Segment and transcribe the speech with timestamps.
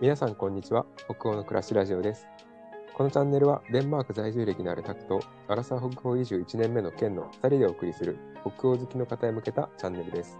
[0.00, 0.86] 皆さんこんにちは。
[1.10, 2.28] 北欧の暮らしラジオです。
[2.94, 10.38] このチャンネルはデンマーク在住歴のあるタクとアラサー北欧移住1年目の県の2人でお送りする北欧好きの方へ向けたチャンネルです。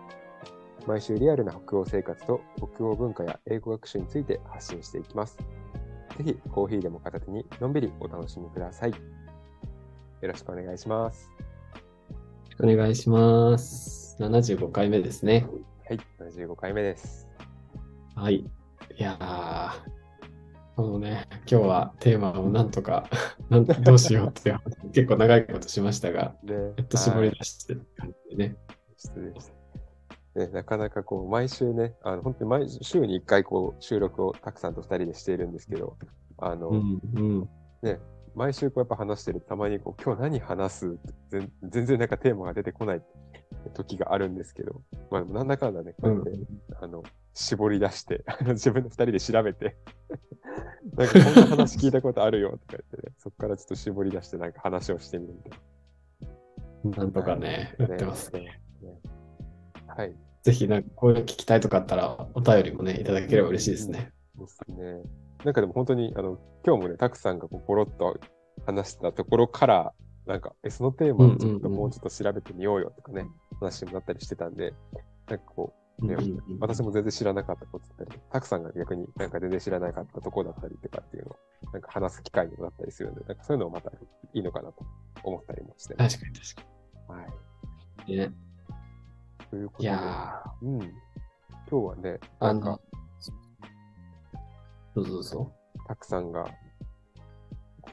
[0.86, 5.36] 毎週リアルな北欧生活と北欧文化や英語学習について発信していきます。
[6.18, 8.90] ぜひコーヒーでも片手にのんびりお楽しみください。
[8.90, 8.96] よ
[10.22, 11.32] ろしくお願いします。
[12.62, 14.16] お願いします。
[14.20, 15.48] 75回目ですね。
[15.88, 17.26] はい75回目です。
[18.14, 18.48] はい。
[18.98, 23.08] いやー、このね、今日はテーマをなんとか、
[23.48, 24.52] なんどうしようって
[24.92, 28.56] 結構長いことしましたが、でやっと絞り出してる感じでね。
[30.34, 35.96] ね、なかなかこう、毎週ね、あの本当に毎週に1回こう、収録をたくさんと2人でしているんですけど、
[36.36, 37.48] あの、うんうん。
[37.82, 38.00] ね、
[38.38, 43.02] 毎週こうやっぱ話してるとたまにこう、今日何話す全全然なんかテーマが出てこない
[43.74, 44.80] 時があるんですけど、
[45.10, 46.30] まあ、なんだかんだね、こうやって、
[46.80, 47.02] あの、
[47.34, 49.76] 絞り出して、あ の自分で2人で調べて、
[50.94, 55.58] なんかこんな話聞いたことあるよとか言ってね、そこからちょっと絞り出してなんか話をしてみるみたい
[56.84, 56.96] な。
[56.96, 58.62] なんとかね、やってますね。
[58.80, 59.00] ね。
[59.88, 60.14] はい。
[60.44, 64.12] ぜひ、なんかこういうの聞きたいとかあったら、お便りもね、いただければ嬉しいですね。
[64.36, 65.02] ですね。
[65.44, 68.18] なんかでも本当に、あの、今日もね、たくさんがこうポロッと
[68.66, 69.92] 話したところから、
[70.26, 73.26] なんか、え、そのテーマをちょっともうちょっと調べてみようよとかね、
[73.60, 74.74] 話になったりしてたんで、
[75.28, 76.16] なんかこう、ね
[76.60, 84.84] 私も全然知らなかったことだったり、たくさんが逆になんか全然知らなかったところだったりとかっていうのを、なんか話す機会にもなったりするんで、なんかそういうのもまたいいのかなと
[85.24, 85.94] 思ったりもして。
[85.94, 86.54] 確かに確
[87.06, 88.12] かはい。
[88.12, 88.16] に。
[88.18, 88.32] ね、
[89.50, 90.78] ということで、いやうん。
[90.78, 90.90] 今
[91.68, 92.80] 日はね、なんかの、
[95.02, 95.22] どうぞどう。
[95.22, 95.52] ぞ。
[95.86, 96.46] たくさんが、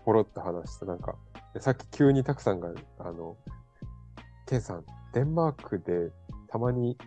[0.03, 1.15] ポロッと話して、なんか、
[1.53, 3.37] でさっき急にたくさんが、あの、
[4.45, 6.11] ケンさん、デンマークで
[6.49, 6.97] たまに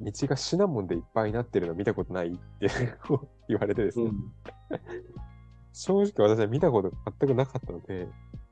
[0.00, 2.68] 道がシナモンでいっぱいになってるの見たことないって
[3.48, 4.32] 言われてですね、うん。
[5.72, 8.08] 正直私は見たこと全くなかったので、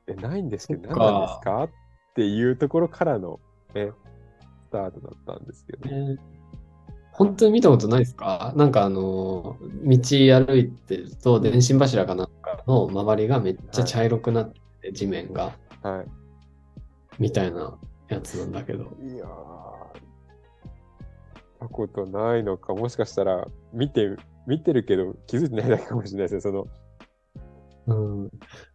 [0.07, 1.63] え、ないんですけど、何なんですか？
[1.63, 1.69] っ
[2.15, 3.39] ていうところからの、
[3.73, 3.91] ね、
[4.63, 6.17] スタートだったんですけど、ね
[7.17, 8.53] 本当に見たことないですか？
[8.57, 16.05] なんかあの、道歩いてると、電信柱かなんかの周りがめっちゃ茶色くなってて、地面が、はい。
[17.17, 17.77] みたいな
[18.09, 18.83] やつなんだけど。
[19.01, 19.27] いやー、
[21.53, 26.41] 見たことないのか、もしかしたら見て、見てるけど気づいてないだけかもしれないですね。
[26.41, 26.67] その、
[27.87, 28.31] うん。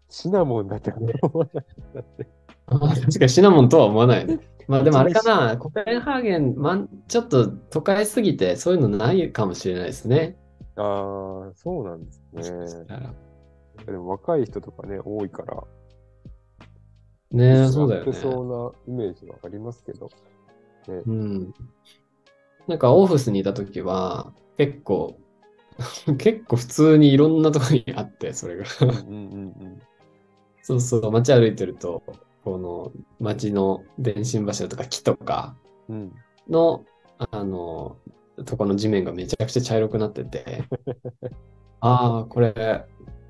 [0.09, 4.41] シナモンだって思わなかった確かにシナモンとは思わないね。
[4.71, 10.39] まあでもあれかな、コペンハーゲン、まん、ちょっと都会すぎてそういうのないかもしれないですね。
[10.77, 12.87] あー、そうなんですね。
[13.85, 15.65] でも若い人とかね、多いから、
[17.33, 18.13] ねえ、そうだよね。
[18.13, 20.09] そうなイメージはありますけど。
[20.87, 21.55] ね、うん。
[22.69, 25.19] なんかオフィスにいたときは、結構、
[26.17, 28.65] 結構普通にいろんなところにあって、それが。
[28.81, 29.83] うんうんうん
[30.63, 32.03] そうそう、街歩いてると、
[32.45, 35.57] この街の電信柱とか木とか
[35.89, 35.97] うん。
[35.97, 36.13] うん。
[36.49, 36.85] の、
[37.19, 37.97] あの、
[38.45, 40.65] とこの地面がめちゃくちゃ茶色くなってて、
[41.81, 42.87] ああ、これ、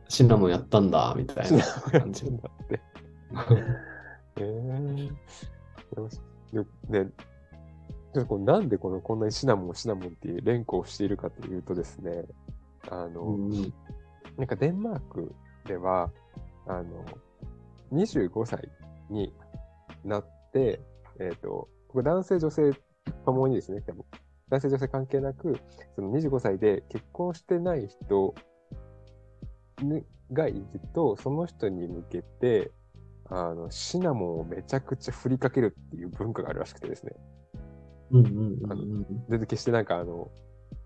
[0.08, 2.30] シナモンやったんだ、みたいな感じて。
[2.30, 2.80] んだって。
[4.36, 5.06] えー、
[5.96, 6.20] よし
[6.52, 7.06] よね、
[8.12, 12.24] ちょっとこうなんでこのこんなにシナモンシナモンっていう連呼をしているかというとですね、
[12.88, 13.72] あの、うん
[14.36, 15.34] なんかデンマーク
[15.66, 16.10] では、
[16.66, 17.04] あの、
[17.92, 18.68] 25歳
[19.10, 19.32] に
[20.04, 20.80] なって、
[21.18, 22.72] えっ、と、これ男性女性
[23.24, 24.06] ともにですね、でも
[24.50, 25.58] 男性女性関係なく、
[25.94, 28.34] その25歳で結婚してない人
[29.82, 32.70] にがいると、その人に向けて、
[33.28, 37.12] あの、シナモンをめちゃくちゃ振りかけるっていう文化があるらしくてですね。
[38.12, 40.30] うんうんうんうん全然決してなんかあの、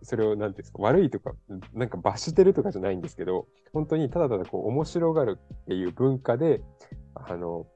[0.02, 1.32] それをなんていうんですか、悪いとか、
[1.72, 6.60] なんか罰してるとかじゃないんですけど、本当にただただこう面白がるっていう文化で、
[7.14, 7.66] あの、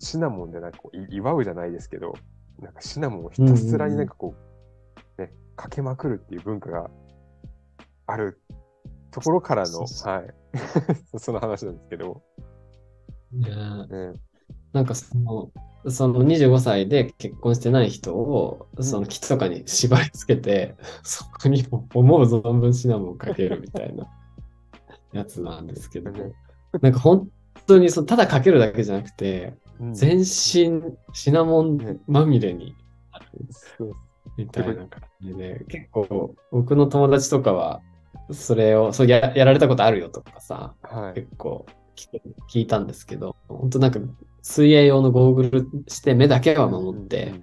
[0.00, 2.14] シナモンでなんかこうい祝うじゃないですけど、
[2.60, 4.34] なんかシナモンをひたすらになんかこ
[5.18, 6.90] う、ね、かけまくるっていう文化が
[8.06, 8.40] ある
[9.10, 9.88] ところからの、はい。
[11.18, 12.22] その話なんですけど、
[13.32, 13.50] ね。
[14.72, 15.50] なんかその、
[15.88, 18.82] その25歳で結婚してない人を、ん。
[18.84, 24.06] その木とかに縛り付けて、 そこに思う存分シナモンをかけるみたいな
[25.12, 26.32] やつなんですけど、ね
[26.82, 27.30] なんか本
[27.66, 30.82] 当にそのただかけるだけじゃなくて、うん全身
[31.12, 32.76] シナモンまみれに
[33.12, 33.26] なる
[34.36, 37.80] みたいな感じで、結構僕の友達とかは、
[38.30, 41.14] それをそうややられたことあるよとかさ、はい。
[41.14, 41.66] 結構
[42.48, 44.00] 聞いたんですけど、本当なんか
[44.42, 47.34] 水泳用のゴーグルして目だけは守って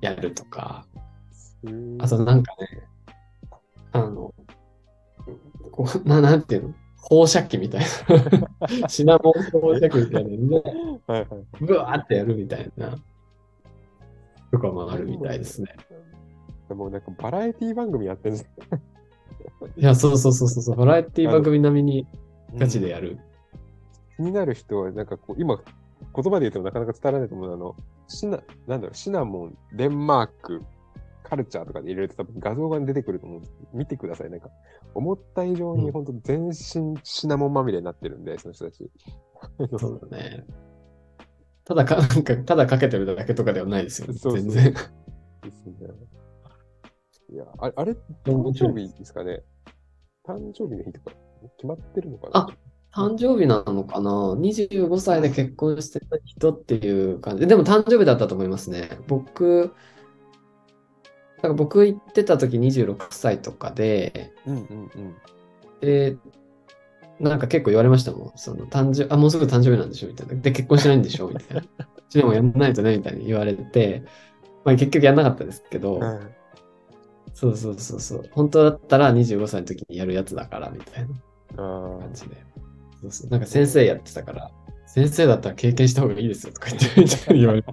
[0.00, 0.86] やるとか、
[1.98, 2.88] あとなんかね、
[3.92, 4.34] あの、
[5.72, 6.74] こう、ななんていうの？
[7.02, 8.88] 放射器みたいな。
[8.88, 10.70] シナモン放射器みたいなので、
[11.06, 11.28] はいはい。
[11.60, 12.96] ブワーってやるみたいな。
[14.52, 15.74] とかもあるみたいですね。
[16.68, 18.50] もうなんかバラエティ番組やってるんです
[19.76, 22.06] いや、そうそうそうそうそう、バラエティ番組並みに
[22.56, 23.18] ガチでやる。
[24.16, 25.60] 気になる人は、なんかこう、今、
[26.14, 27.76] 言葉で言ってもなかなか伝わらないと思うあの、
[28.08, 30.62] シナ、なんだろう、シナモン、デンマーク、
[31.30, 34.30] カルチャーとかで入れると多分画像が出てくると思うんですけど、見てください。
[34.30, 34.50] なんか、
[34.94, 38.90] 思った以上うんに本当全身シナモンまみれになってるんで、その人たち。
[39.78, 40.44] そうだね。
[41.64, 44.14] ただか、なんか、ただかけてるだけとかではないですよね。
[44.14, 44.74] そうそう全然。
[44.74, 44.80] で
[45.50, 45.88] すね。
[47.32, 47.92] いや、ああれ、
[48.24, 49.42] 誕生日ですかね。
[50.26, 51.16] 誕生日の日とか
[51.56, 52.32] 決まってるのかな？
[52.40, 52.48] あ
[52.92, 57.46] 誕生日なのかな ?25 歳で結婚してた人っていう感じ。
[57.46, 58.98] でも誕生日だったと思いますね。
[59.06, 59.72] 僕、
[61.40, 65.16] だから僕行ってた時26歳とかで、うんうんうん。
[65.80, 66.16] で、
[67.18, 68.32] なんか結構言われましたもん。
[68.36, 70.34] その誕生、あ、もうすぐ誕生日なんでしょみたいな。
[70.34, 71.62] で、結婚しないんでしょみたいな。
[71.62, 71.66] う
[72.08, 74.02] ちでもやんないとねみたいに言われて、
[74.64, 76.18] まあ結局やんなかったですけど、はい
[77.32, 78.28] そうそうそうそう。
[78.32, 81.14] 本当だったら25歳の時にやるやつだから、みたいな
[81.64, 82.36] あ感じで。
[83.00, 83.30] そうそう。
[83.30, 84.50] なんか先生やってたから、
[84.86, 87.72] 先生だったら経験した方がいいですよとか言って、言われて。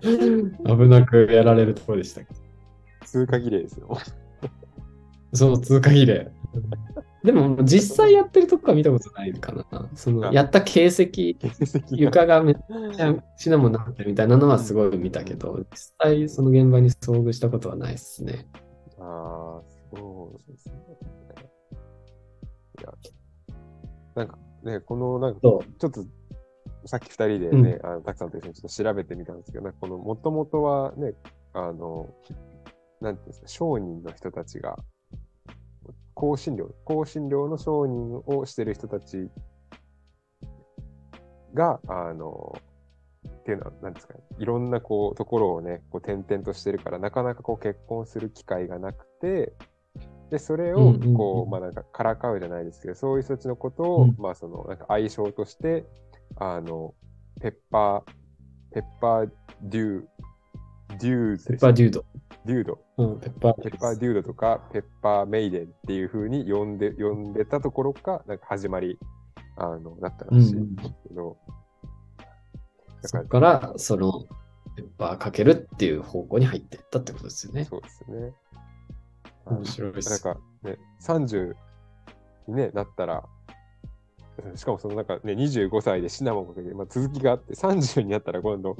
[0.00, 2.32] 危なくやられるところでしたけ？
[2.32, 2.40] ど。
[3.00, 3.96] あ、通過儀礼ですよ。
[5.32, 6.30] そう、通過儀礼。
[7.24, 9.88] でも、実際やってるとこは見たことないかな。
[9.94, 18.48] その、あやった形跡、床がめっちゃシナモンになってるみたいなのはすごい見たけど、実際その現場に遭遇したことはないですね。
[18.98, 19.62] ああ、
[19.94, 20.74] そうですね。
[22.80, 22.92] いや、
[24.16, 26.04] なんかね、このなんか、そちょっと、
[26.84, 31.14] さっき二人でね、あのたくさんと一緒にちょっと調べてみたんですけど、この、もともとはね、
[31.52, 32.12] あの、
[33.00, 34.76] なんていうんですか、商人の人たちが、
[36.14, 39.28] 香辛料、香辛料の商人をしてる人たち
[41.54, 42.56] が、あの、
[43.28, 49.52] っていうのは、なんですかね、いろんなこう、ところをね、こう、転々としてるから、なかなかこう、結婚する機会がなくて、
[50.30, 54.14] で、それをうんうんうん、こう、まあなんか、からかうじゃないですけど、そういう人たちのことを、うん。
[54.18, 55.84] まあその、なんか愛称として、
[56.36, 56.94] あの、
[57.40, 58.02] ペッパー、
[58.72, 59.30] ペッパー
[59.62, 60.02] デュー、
[60.98, 62.04] デューペッパーデュード。
[62.44, 68.98] デュード、うん、ペッパーペッパーデュードとか、ペッパーメイデンっていう風に呼んで、呼んでたところか、なんか始まり、
[69.56, 71.36] あの、だったらしいんですけど、
[73.02, 74.24] だそからこから、その、
[74.74, 77.64] ペッパーかけるっていう方向に入っていったってことですよね。
[77.64, 78.34] そうですね。
[79.46, 80.10] 面白いです。
[80.24, 81.54] なんかね、30
[82.48, 83.24] に、ね、なったら、
[84.54, 88.76] しかもそのなんかね、25歳でシナモンをかけて、まあ、続きがあって、30になったら今度、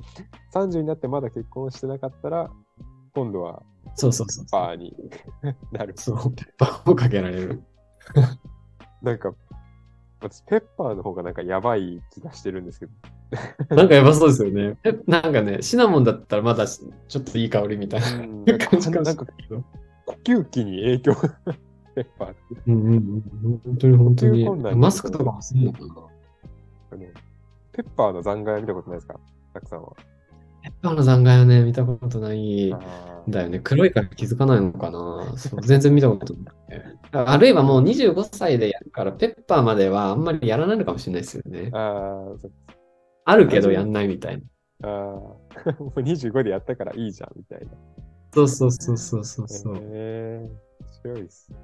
[0.54, 2.50] 30になってまだ結婚してなかったら、
[3.14, 3.62] 今度は
[3.94, 4.46] そうそうそう。
[4.50, 4.94] バーに
[5.72, 5.94] なる。
[5.96, 7.62] そう、ペッパーをかけられる。
[9.02, 9.34] なんか、
[10.20, 12.93] 私、ペッパーの方がなんかやばい気がしてるんですけど。
[13.75, 14.78] なんかやばそうですよね。
[14.84, 19.64] えなんかね、シナモンだったらまだちょっといい香りみたいなうん感じかもしれないけど。
[20.06, 21.14] 呼吸器に影響
[21.94, 22.41] ペッパーって。
[22.67, 23.61] うんうんうん。
[23.65, 25.87] 本当に本当にマスクとかもするのかな
[26.93, 27.00] あの
[27.73, 29.19] ペッパーの残骸は見たことないですか？
[29.55, 29.93] たくさんは。
[30.62, 32.73] ペッパーの残骸はね、見たことない
[33.28, 33.59] だよね。
[33.59, 35.35] 黒いから気づかないのかな。
[35.62, 36.55] 全然見たことない。
[37.12, 41.71] あるいはもう25歳でやるから、ペッパーまではあんまりやらないのかもしれないですよね。
[41.73, 42.25] あ
[43.25, 44.43] あるけどやんないみたいな。
[44.85, 47.66] あー もう25でやったからいいじゃんみたいな。
[48.35, 49.76] そうそうそうそうそうそう。
[49.76, 50.50] へえー、面
[51.02, 51.59] 白いっすね。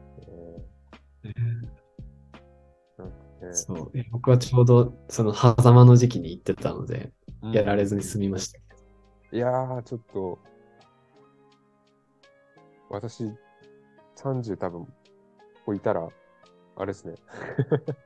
[2.98, 8.64] なんかねそう僕はちょうどその狭間の時期に行ってたので、うんやられずに済みましたけ
[9.30, 9.36] ど。
[9.36, 10.38] いやー、ちょっと、
[12.90, 13.24] 私、
[14.16, 14.92] 30多分、こ
[15.66, 16.08] こいたら、
[16.76, 17.14] あれですね。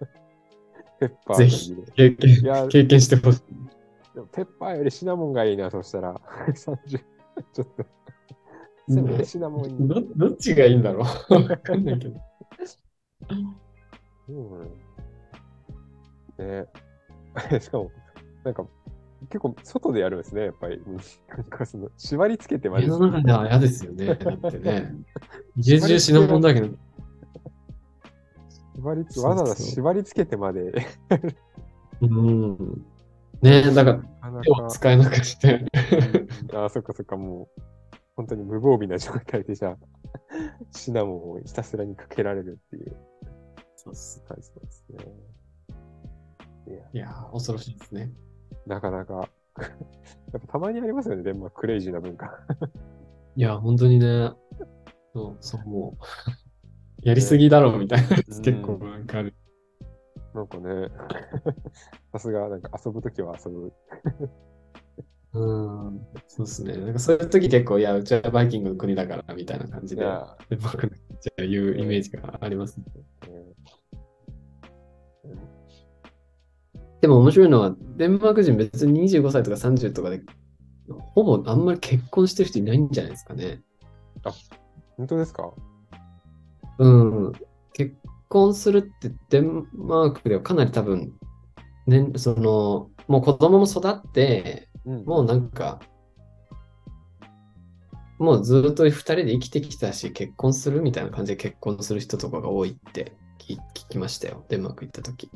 [1.00, 3.42] ペッパーぜひ経験いや経験してほしい。
[4.14, 6.20] でもペッパーよりシナモンがいいな、そしたら。
[6.54, 6.98] 30、
[7.52, 8.01] ちょっと。
[8.94, 9.88] せめてシナモンに。
[9.88, 11.34] どどっちがいいんだろう？
[11.34, 12.20] わかんないけど。
[14.28, 14.60] うん。
[16.38, 16.66] ね
[17.60, 17.90] しかも、
[18.44, 18.66] なんか、
[19.28, 20.76] 結構外でやるんですね、やっぱり。
[20.76, 20.96] うん
[21.28, 24.06] なんかその、縛り付けてまで家の中では嫌ですよね。
[24.06, 24.92] だってね。
[25.56, 26.68] 家中シナモンだけど。
[28.76, 30.72] 縛りつわざわざ縛り付けてまで、
[32.00, 32.56] うん。
[33.42, 34.66] ねえ、だから手をか。
[34.68, 35.64] 使えなくして。
[36.54, 37.60] ああ、そっかそっか、もう、
[38.16, 39.78] 本当に無防備な状態でじゃあ、
[40.70, 42.96] シナモンをひたすらにかけられるっていう
[43.84, 44.98] 感じなんですね。
[46.68, 48.12] いや、いやー、恐ろしいですね。
[48.66, 49.28] なかなか、
[50.32, 52.30] やっぱたまにありますよね、デンマーク、クレイジーな文化。
[53.36, 54.32] いや、本当にね。
[55.14, 56.04] そう、そう思う。
[57.02, 59.34] やりすぎだろうみたいなやつうん結構なんかある。
[60.34, 60.88] なんかね、
[62.12, 63.72] さすが、なんか遊ぶときは遊ぶ。
[65.34, 66.76] うん、そうですね。
[66.76, 72.84] なんかそういう時結構、いや、うちはバイキングの国だからみたいな感じで、いやデンマークのじゃいうイメージがありますね。
[73.24, 73.42] ね
[77.00, 80.20] でも面白いのは、デンマーク人別に25歳とか30とかで、
[81.14, 83.62] ほぼあんまり結婚してる人いないんじゃないですかね。
[84.96, 85.52] 本当ですか？
[86.78, 87.32] うん。
[87.72, 87.96] 結
[88.28, 91.12] 婚するってデンマークではかなり多分、
[91.86, 94.71] ね、その、もう子供も育って、うん。
[94.84, 95.80] もうなんか、
[98.18, 104.44] もうずっと二人で生きてきたし、結婚するみたいな感じで結婚する人とかが多いって聞聞きましたよ。
[104.48, 105.30] デンマーク行った時。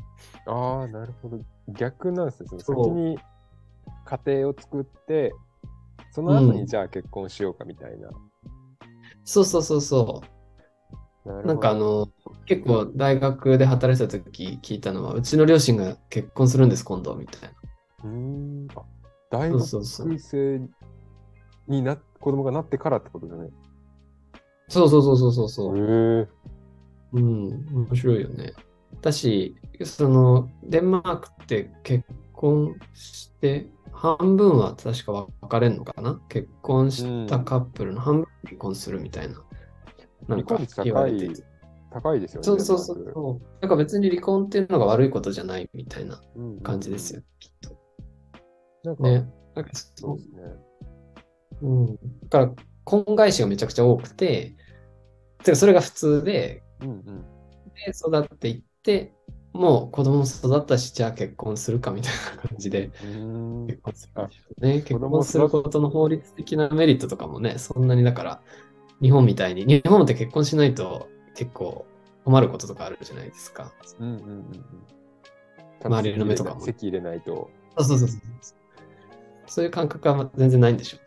[0.45, 1.39] ああ、なるほど。
[1.67, 2.49] 逆なんですね。
[2.57, 3.17] そう先に
[4.05, 5.33] 家庭を作って、
[6.11, 8.09] その後うんにじゃあ結婚しようかみたいな。
[9.25, 10.21] そうそうそうそ
[11.25, 11.29] う。
[11.29, 12.11] ななんかあ、の、
[12.45, 17.55] 結構大学で働いてた時聞いたのは、うちの両親が結婚するんです、今度、みたいな。
[18.03, 18.67] うーん。
[18.75, 18.81] あ、
[19.29, 19.83] 大学。
[20.19, 20.61] 生
[21.67, 23.49] にな、子供がなってからってことだね。
[24.69, 26.27] そうそうそうそうそうそう。
[27.13, 28.53] うん、面白いよね。
[29.01, 36.21] だし、その、デンマークって結婚して、半分は確か別れるのかな？
[36.29, 39.35] 結婚したカップルの半分離婚するみたいな。
[40.27, 41.43] なんか離婚率言わ高いれてて。、
[41.91, 42.45] 高いですよね。
[42.45, 43.41] そうそうそう。
[43.61, 47.76] なんか別に離婚っていうのが悪いことじゃないみたいなうんうん感じですよ、きっと。
[48.87, 49.29] なんか、ね。
[49.55, 50.41] なんかそそううですね。
[51.61, 51.95] うん。
[51.95, 52.51] だから、
[52.85, 54.55] 婚外子がめちゃくちゃ多くて、
[55.43, 57.25] てかそれが普通で、うんうん。
[57.73, 59.13] で育っていって、
[59.51, 62.91] もう子供も育ったし、じゃあ結婚するかみたいな感じで
[63.67, 64.29] 結婚する
[64.61, 64.81] ね。
[64.81, 68.41] 結婚することの法律的なメリットとかもね、そんなにだから、
[69.01, 71.85] 日本みたいに、日本って結婚しないと結構
[72.23, 73.73] 困ることとかあるじゃないですか。
[73.99, 74.53] うんうんうんうん。
[75.83, 77.49] 周りの目とかも席入れないと。
[77.79, 78.56] そうそうそうそう。
[79.47, 80.97] そういう感覚は全然ないんでしょ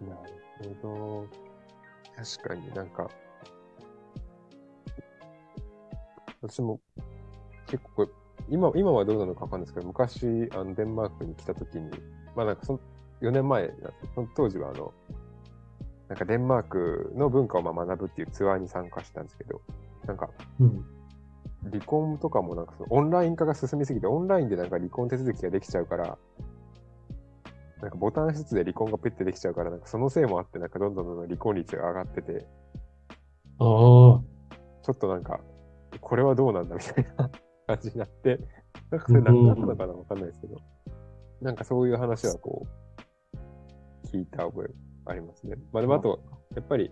[0.00, 0.10] うね。
[0.10, 1.26] なるほど。
[2.16, 3.10] 確かになんか、
[6.42, 6.80] 私も
[7.66, 8.08] 結構、
[8.48, 11.90] 今、今はどうなのかわかんないですけど、昔、あの、デンマークに来た時に、
[12.36, 12.80] まあなんかその、
[13.20, 13.70] 4年前
[14.14, 14.92] その当時はあの、
[16.08, 19.60] なんかデンマークの文化をまあ学ぶっていうツアーに参加したんですけど、
[20.06, 20.84] なんかうん。
[21.70, 26.18] 離婚とかもなんかそのオンライン化が進みすぎて、オンラインでなんか離婚手続きができちゃうから、
[27.82, 32.46] なんかボタン一つで離婚がペッてできちゃうから、なんかそのせいもあって、なんかどんどんどんどん離婚率が上がってて、
[33.58, 33.66] ああ。
[34.82, 35.40] ちょっとなんか、
[36.00, 37.30] これはどうなんだみたいな
[37.66, 38.38] 感じになって、
[38.90, 40.56] なんかそれ何なのかなわかんないですけど、
[41.40, 44.74] なんかそういう話はこう、聞いた覚え
[45.06, 45.56] ありますね。
[45.72, 46.20] まあでもあと、
[46.54, 46.90] やっぱり、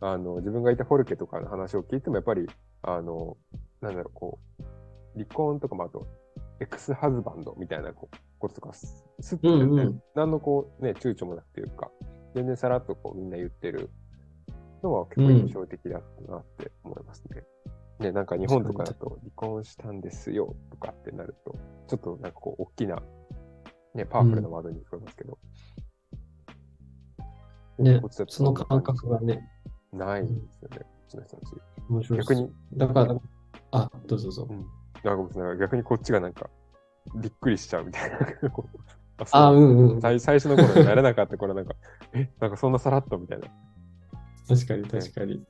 [0.00, 2.46] あの、自分がいたフォルケとかの話を聞いても、やっぱり、
[2.82, 3.36] あの、
[3.80, 4.62] なんだろう、こう、
[5.14, 6.06] 離婚とかもあと、
[6.60, 8.16] エクスハズバンドみたいなこう
[8.48, 11.90] こととか、すすっとうんうん、何のこう、ね、躊躇もなくというか、
[12.34, 13.90] 全然さらっとこうみんな言ってる。
[14.84, 17.42] のは結構印象的だったなって思いますね。
[18.00, 21.56] ね、なんか日本とかだと離婚したんですよとかってなると、
[21.88, 22.96] ちょっとなんかこう大きな、
[23.94, 25.38] ね、パワフルなワードに聞こえますけど。
[27.78, 29.48] ねこっちだとその感覚がね、
[29.92, 31.50] ないんですよね、こっちの人たち。
[31.88, 32.34] 面白いです。
[32.34, 33.20] 逆に、だから、
[33.70, 34.48] あ、どうぞどうぞ。
[35.04, 35.18] なん。
[35.18, 36.50] なんか逆にこっちがなんか、
[37.16, 38.18] びっくりしちゃうみたいな。
[39.30, 40.00] あううんうん。
[40.00, 41.74] 最最初の頃になれなかった頃なんか、
[42.12, 43.48] え、なんかそんなさらっとみたいな。
[44.48, 45.44] 確かに確かに。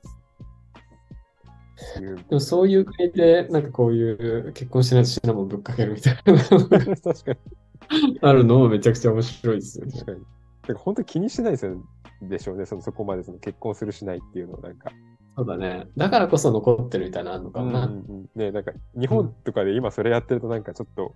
[2.29, 8.19] でもそういう国で、なんかこういう結婚しないとシナモンぶっかけるみたいな確かに。
[8.21, 9.91] あるのもめちゃくちゃ面白いですよね。
[9.91, 10.19] 確かに。
[10.67, 11.75] てか本当に気にしてないですよ
[12.21, 14.91] でしょうね、そのそこまでその結婚するしないっていうのをなんか。
[15.35, 15.87] そうだね。
[15.97, 17.85] だからこそ残ってるみたいなのあるのかうんな。
[17.85, 21.15] うんうんねなんか日本とかで今それやってるとなんかちょっと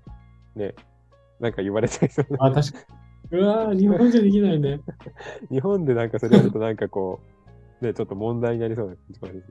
[0.55, 0.75] ね、
[1.39, 2.45] なんか言われちゃいそうな。
[2.47, 2.79] あ、確か
[3.31, 3.39] に。
[3.39, 4.81] うわー日本じゃできないね。
[5.51, 7.19] 日本でなんかそれやるとなんかこ
[7.81, 9.45] う、ね、ちょっと問題になりそうな感じもあるし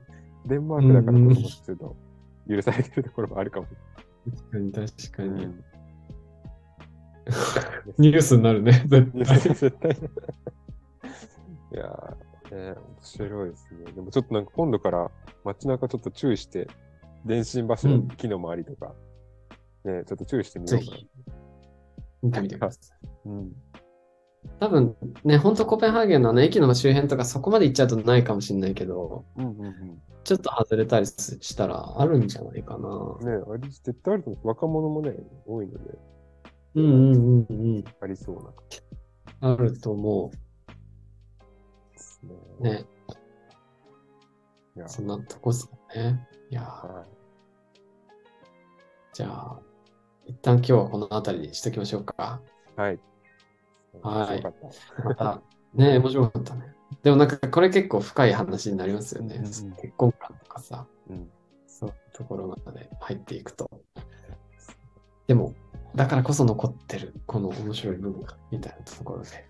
[0.45, 1.95] デンマークだからこそもすると
[2.49, 3.71] 許されてるところもあるかもし
[4.25, 5.23] 確かに確か。
[5.23, 5.29] に。
[5.45, 5.63] うん
[7.97, 8.83] ニュースになるね。
[8.87, 9.39] 絶いや対。
[9.39, 9.91] 絶対。
[11.71, 13.91] いやー、ね、面白いですね。
[13.91, 15.11] でもちょっとなんか今度から
[15.43, 16.67] 街中ちょっと注意して、
[17.25, 18.93] 電信柱の木の周りとか、
[19.85, 20.97] ね、ちょっと注意してみようかな。
[20.97, 21.07] ぜ
[22.21, 23.29] 見てみてください。
[23.29, 23.51] うん。
[24.59, 32.89] 多分ね、本当コペンハーゲンのあの駅の周辺とかそこまで行っちゃうとないかもしれないけど、うんうんちょっと外れたりしたらあるんじゃないかな。
[32.89, 33.25] うん。
[33.25, 34.47] ね、あれ絶対あると思う。
[34.47, 35.13] 若者もね、
[35.47, 35.97] 多いので、
[36.75, 37.83] うんうんうんうん。
[38.01, 38.35] ありそう
[39.41, 40.31] なあると思
[41.93, 42.35] ですね。
[42.59, 42.63] う。
[42.63, 42.85] ね。
[44.75, 46.27] いやそんなとこっすかね。
[46.51, 47.19] いやー、はい
[49.13, 49.59] じゃあ、
[50.29, 52.39] 一旦今日はこの辺りにしときましょうか。
[52.75, 52.99] はい。
[54.03, 54.53] はい面白かっ
[54.95, 55.03] た。
[55.03, 55.41] また、
[55.73, 56.75] ね、面白かったね。
[57.01, 59.37] でもなんかこれ結構深い話になりますよね。
[59.37, 61.27] うんうん結婚観とかさ、うん。
[61.65, 63.71] そういうところまで入っていくと。
[65.25, 65.55] でも、
[65.95, 69.47] だからこそ残ってる、この面白い文化みたいなところで。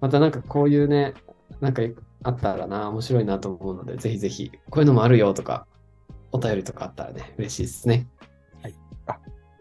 [0.00, 1.14] またなんかこういうね、
[1.60, 1.82] なんか
[2.24, 5.68] あったらな、面白いなと思うので、ぜひぜひ、こういうのもあるよとか、
[6.32, 8.08] お便りとかあったらね、嬉しいですね。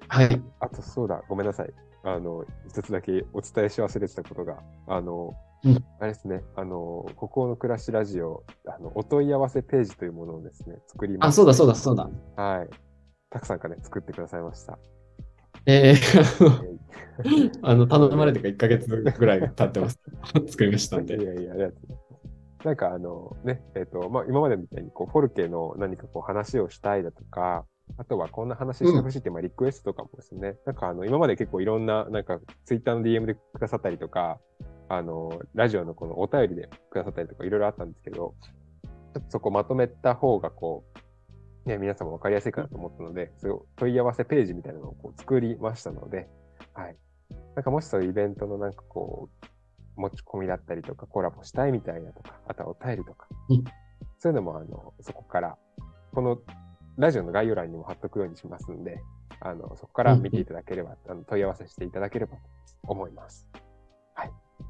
[0.09, 0.41] はい。
[0.59, 1.73] あ、とそうだ、ごめんなさい。
[2.03, 12.09] あの、一つだけお伝えし忘れてたことが、あの、うんあれですね、あの、孤高の暮らしラジオ、あの、お問い合わせページというものをですね、作りまあ、したそうだそうだそうだ。
[12.41, 12.69] はい。
[13.29, 14.79] たくさんがね、作ってくださいました。
[15.65, 16.79] えー、
[17.61, 18.87] あの、頼まれてから1ヶ月
[19.17, 19.99] ぐらい経ってます。
[20.47, 21.21] 作りましたんで。
[21.21, 22.03] いやいや、ありがとうございま
[22.61, 22.65] す。
[22.65, 27.65] なんかあのね、えっ、と、まあ、今までみたいにこう、フォルケの何かこう話をしたいだとか、
[27.97, 34.39] あとはこんな話してほしいってまあ、リクエストとかもですね、なんかあの、今まで結構いろんな、なんか、ツイッターの DM でくださったりとか、
[34.87, 38.35] あの、ラジオのこのお便りでくださったりとか、いろいろあったんですけど、
[39.13, 40.83] ちょっとそこまとめた方がこ
[41.65, 46.27] う、ね、皆様分かりやすいかなと思ったので、そういう問い合わせページみたいなのをこう作りましたので、
[46.73, 46.97] はい。
[47.55, 53.63] なんかもしそういうイベントのなんかこう、持ち込みだったりとか、コラボしたいみたいなとか、あとはお便りとか、うん。
[54.17, 55.57] そういうのもあの、そこから、
[56.13, 56.39] この
[56.99, 59.01] ラジオの概要欄にも貼っとくようにしますんで、
[59.39, 62.41] あの、そこから見ていただければ、あの問い合わせしていただければと
[62.83, 63.47] 思います。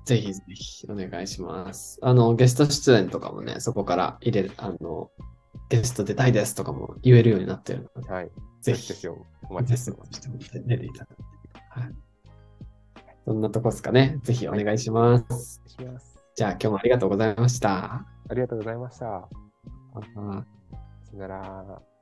[0.06, 2.00] ぜひぜひお願いします。
[2.02, 5.12] あの、ゲスト出演とかもね、そこから入れる、あの、
[5.70, 8.32] ゲスト出たいですとかも言えるようになってるので、はい。
[8.62, 10.12] ぜひぜひ、お待ゲちしてます。
[10.54, 11.18] 出ていただいて。
[11.70, 11.96] はい。
[13.26, 14.20] そんなとこですかね？
[14.24, 15.62] ぜひお願いします。
[15.84, 16.24] ます。
[16.36, 18.06] じゃあ今日もありがとうございました。
[18.30, 19.06] ありがとうございました。
[19.06, 19.30] さ
[21.14, 21.99] よなら。